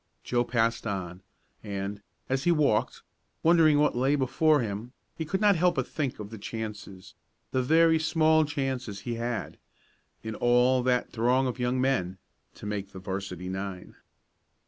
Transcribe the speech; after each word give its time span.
Joe 0.23 0.43
passed 0.43 0.87
on, 0.87 1.21
and, 1.63 2.01
as 2.27 2.45
he 2.45 2.51
walked, 2.51 3.03
wondering 3.43 3.77
what 3.77 3.95
lay 3.95 4.15
before 4.15 4.61
him, 4.61 4.93
he 5.15 5.25
could 5.25 5.39
not 5.39 5.55
help 5.55 5.75
but 5.75 5.87
think 5.87 6.17
of 6.17 6.31
the 6.31 6.39
chances 6.39 7.13
the 7.51 7.61
very 7.61 7.99
small 7.99 8.43
chances 8.43 9.01
he 9.01 9.13
had 9.21 9.59
in 10.23 10.33
all 10.33 10.81
that 10.81 11.11
throng 11.11 11.45
of 11.45 11.59
young 11.59 11.79
men 11.79 12.17
to 12.55 12.65
make 12.65 12.93
the 12.93 12.99
'varsity 12.99 13.47
nine. 13.47 13.93